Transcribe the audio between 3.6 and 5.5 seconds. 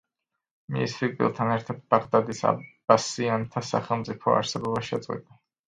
სახალიფომ არსებობა შეწყვიტა.